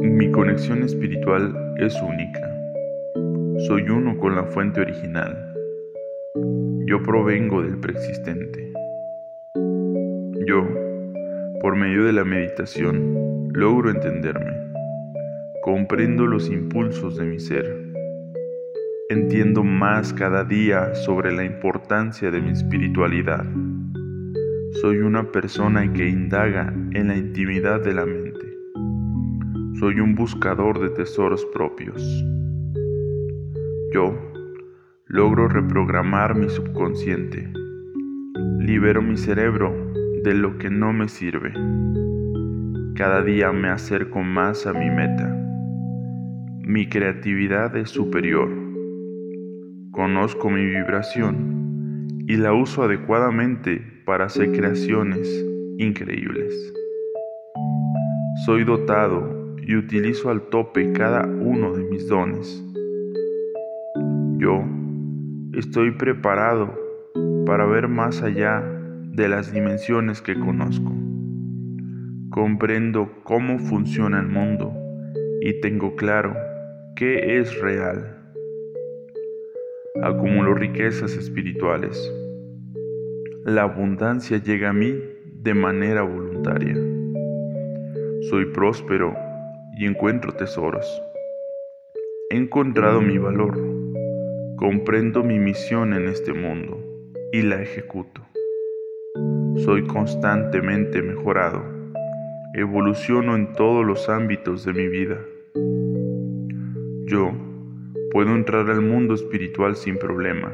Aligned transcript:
Mi 0.00 0.30
conexión 0.30 0.82
espiritual 0.82 1.74
es 1.78 1.94
única. 2.02 2.40
Soy 3.66 3.88
uno 3.88 4.18
con 4.18 4.36
la 4.36 4.44
fuente 4.44 4.82
original. 4.82 5.54
Yo 6.86 7.02
provengo 7.02 7.62
del 7.62 7.78
preexistente. 7.78 8.72
Yo, 10.46 10.68
por 11.60 11.76
medio 11.76 12.04
de 12.04 12.12
la 12.12 12.24
meditación, 12.24 13.48
logro 13.54 13.90
entenderme. 13.90 14.52
Comprendo 15.62 16.26
los 16.26 16.50
impulsos 16.50 17.16
de 17.16 17.24
mi 17.24 17.40
ser. 17.40 17.64
Entiendo 19.08 19.64
más 19.64 20.12
cada 20.12 20.44
día 20.44 20.94
sobre 20.94 21.32
la 21.32 21.44
importancia 21.44 22.30
de 22.30 22.40
mi 22.42 22.50
espiritualidad. 22.50 23.46
Soy 24.82 24.98
una 24.98 25.32
persona 25.32 25.90
que 25.92 26.06
indaga 26.06 26.72
en 26.92 27.08
la 27.08 27.16
intimidad 27.16 27.80
de 27.80 27.94
la 27.94 28.04
mente. 28.04 28.45
Soy 29.78 30.00
un 30.00 30.14
buscador 30.14 30.80
de 30.80 30.88
tesoros 30.88 31.44
propios. 31.52 32.02
Yo 33.92 34.18
logro 35.06 35.48
reprogramar 35.48 36.34
mi 36.34 36.48
subconsciente. 36.48 37.52
Libero 38.58 39.02
mi 39.02 39.18
cerebro 39.18 39.92
de 40.24 40.32
lo 40.32 40.56
que 40.56 40.70
no 40.70 40.94
me 40.94 41.08
sirve. 41.08 41.52
Cada 42.94 43.22
día 43.22 43.52
me 43.52 43.68
acerco 43.68 44.22
más 44.22 44.66
a 44.66 44.72
mi 44.72 44.88
meta. 44.88 45.28
Mi 46.62 46.88
creatividad 46.88 47.76
es 47.76 47.90
superior. 47.90 48.48
Conozco 49.90 50.48
mi 50.48 50.64
vibración 50.64 52.24
y 52.26 52.36
la 52.38 52.54
uso 52.54 52.82
adecuadamente 52.82 53.82
para 54.06 54.24
hacer 54.24 54.52
creaciones 54.52 55.28
increíbles. 55.76 56.72
Soy 58.46 58.64
dotado 58.64 59.45
y 59.66 59.76
utilizo 59.76 60.30
al 60.30 60.42
tope 60.48 60.92
cada 60.92 61.26
uno 61.26 61.74
de 61.74 61.84
mis 61.84 62.08
dones. 62.08 62.64
Yo 64.38 64.64
estoy 65.52 65.90
preparado 65.90 66.72
para 67.44 67.66
ver 67.66 67.88
más 67.88 68.22
allá 68.22 68.62
de 69.12 69.28
las 69.28 69.52
dimensiones 69.52 70.22
que 70.22 70.38
conozco. 70.38 70.92
Comprendo 72.30 73.10
cómo 73.24 73.58
funciona 73.58 74.20
el 74.20 74.28
mundo 74.28 74.72
y 75.40 75.60
tengo 75.60 75.96
claro 75.96 76.34
qué 76.94 77.38
es 77.38 77.60
real 77.60 78.16
acumulo 80.02 80.54
riquezas 80.54 81.12
espirituales. 81.16 82.12
La 83.44 83.62
abundancia 83.62 84.38
llega 84.38 84.70
a 84.70 84.72
mí 84.72 84.94
de 85.42 85.54
manera 85.54 86.02
voluntaria. 86.02 86.76
Soy 88.28 88.46
próspero 88.52 89.14
y 89.76 89.86
encuentro 89.86 90.32
tesoros. 90.32 91.02
He 92.30 92.36
encontrado 92.36 93.00
mi 93.00 93.18
valor, 93.18 93.58
comprendo 94.56 95.22
mi 95.22 95.38
misión 95.38 95.92
en 95.92 96.08
este 96.08 96.32
mundo 96.32 96.82
y 97.32 97.42
la 97.42 97.62
ejecuto. 97.62 98.22
Soy 99.64 99.86
constantemente 99.86 101.02
mejorado, 101.02 101.62
evoluciono 102.54 103.36
en 103.36 103.52
todos 103.52 103.84
los 103.84 104.08
ámbitos 104.08 104.64
de 104.64 104.72
mi 104.72 104.88
vida. 104.88 105.18
Yo 107.06 107.32
Puedo 108.16 108.34
entrar 108.34 108.70
al 108.70 108.80
mundo 108.80 109.12
espiritual 109.12 109.76
sin 109.76 109.98
problema. 109.98 110.50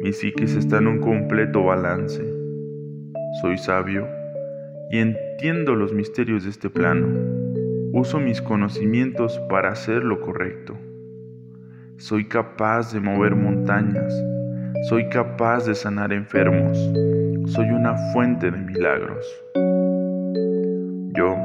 Mi 0.00 0.10
psiquis 0.14 0.54
está 0.54 0.78
en 0.78 0.86
un 0.86 1.00
completo 1.00 1.64
balance. 1.64 2.24
Soy 3.42 3.58
sabio 3.58 4.08
y 4.90 4.96
entiendo 4.96 5.74
los 5.74 5.92
misterios 5.92 6.44
de 6.44 6.48
este 6.50 6.70
plano. 6.70 7.45
Uso 7.98 8.20
mis 8.20 8.42
conocimientos 8.42 9.40
para 9.48 9.70
hacer 9.70 10.04
lo 10.04 10.20
correcto. 10.20 10.76
Soy 11.96 12.26
capaz 12.26 12.92
de 12.92 13.00
mover 13.00 13.34
montañas. 13.34 14.12
Soy 14.90 15.08
capaz 15.08 15.64
de 15.64 15.74
sanar 15.74 16.12
enfermos. 16.12 16.76
Soy 17.46 17.70
una 17.70 17.96
fuente 18.12 18.50
de 18.50 18.58
milagros. 18.58 19.24
Yo 21.14 21.36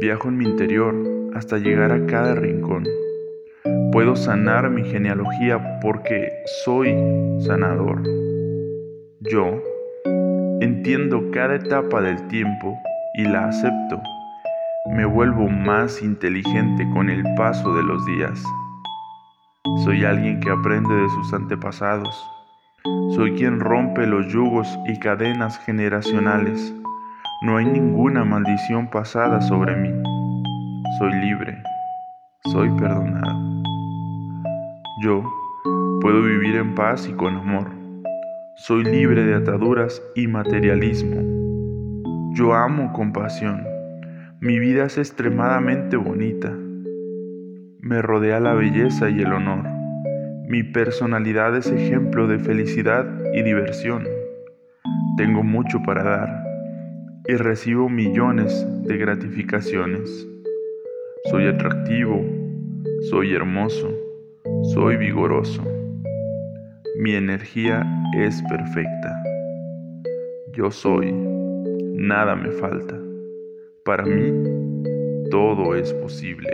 viajo 0.00 0.28
en 0.28 0.38
mi 0.38 0.44
interior 0.44 0.94
hasta 1.34 1.58
llegar 1.58 1.90
a 1.90 2.06
cada 2.06 2.36
rincón. 2.36 2.84
Puedo 3.90 4.14
sanar 4.14 4.70
mi 4.70 4.84
genealogía 4.84 5.80
porque 5.80 6.28
soy 6.64 6.94
sanador. 7.40 8.04
Yo 9.18 9.60
entiendo 10.60 11.28
cada 11.32 11.56
etapa 11.56 12.00
del 12.02 12.24
tiempo 12.28 12.78
y 13.16 13.24
la 13.24 13.48
acepto. 13.48 14.00
Me 14.88 15.04
vuelvo 15.04 15.48
más 15.48 16.02
inteligente 16.02 16.88
con 16.92 17.10
el 17.10 17.24
paso 17.34 17.74
de 17.74 17.82
los 17.82 18.06
días. 18.06 18.42
Soy 19.84 20.04
alguien 20.04 20.40
que 20.40 20.50
aprende 20.50 20.94
de 20.94 21.08
sus 21.08 21.34
antepasados. 21.34 22.14
Soy 23.16 23.34
quien 23.34 23.58
rompe 23.58 24.06
los 24.06 24.32
yugos 24.32 24.68
y 24.86 24.98
cadenas 25.00 25.58
generacionales. 25.58 26.74
No 27.42 27.56
hay 27.56 27.66
ninguna 27.66 28.24
maldición 28.24 28.88
pasada 28.88 29.40
sobre 29.40 29.74
mí. 29.76 29.90
Soy 30.98 31.12
libre. 31.14 31.62
Soy 32.52 32.70
perdonado. 32.78 33.38
Yo 35.02 35.24
puedo 36.00 36.22
vivir 36.22 36.56
en 36.56 36.74
paz 36.74 37.08
y 37.08 37.12
con 37.12 37.36
amor. 37.36 37.70
Soy 38.54 38.84
libre 38.84 39.24
de 39.24 39.34
ataduras 39.34 40.00
y 40.14 40.28
materialismo. 40.28 41.20
Yo 42.34 42.54
amo 42.54 42.92
compasión. 42.92 43.75
Mi 44.40 44.58
vida 44.58 44.86
es 44.86 44.98
extremadamente 44.98 45.96
bonita. 45.96 46.50
Me 47.80 48.02
rodea 48.02 48.40
la 48.40 48.54
belleza 48.54 49.10
y 49.10 49.20
el 49.20 49.32
honor. 49.32 49.64
Mi 50.48 50.62
personalidad 50.62 51.56
es 51.56 51.66
ejemplo 51.66 52.26
de 52.26 52.38
felicidad 52.38 53.06
y 53.34 53.42
diversión. 53.42 54.06
Tengo 55.16 55.42
mucho 55.42 55.82
para 55.82 56.02
dar 56.02 56.44
y 57.28 57.34
recibo 57.34 57.88
millones 57.88 58.66
de 58.84 58.96
gratificaciones. 58.96 60.28
Soy 61.30 61.46
atractivo, 61.46 62.24
soy 63.10 63.34
hermoso 63.34 64.06
soy 64.72 64.96
vigoroso. 64.96 65.62
Mi 66.98 67.14
energía 67.14 67.84
es 68.16 68.42
perfecta. 68.42 69.22
Yo 70.52 70.70
soy. 70.70 71.12
Nada 71.12 72.34
me 72.36 72.50
falta. 72.52 73.05
Para 73.86 74.02
mí, 74.02 74.32
todo 75.30 75.76
es 75.76 75.92
posible. 75.92 76.50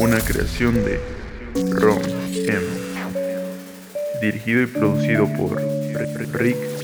Una 0.00 0.18
creación 0.20 0.74
de 0.76 0.98
Ron 1.72 2.00
M. 2.32 2.62
Dirigido 4.22 4.62
y 4.62 4.66
producido 4.68 5.26
por 5.36 5.60
Rick 6.32 6.75